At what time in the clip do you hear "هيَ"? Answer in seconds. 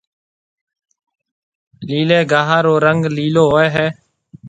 3.75-3.87